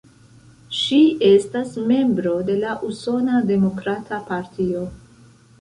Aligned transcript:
Ŝi 0.77 0.97
estas 1.27 1.75
membro 1.93 2.33
de 2.49 2.57
la 2.63 2.73
Usona 2.89 3.43
Demokrata 3.53 4.23
Partio. 4.31 4.87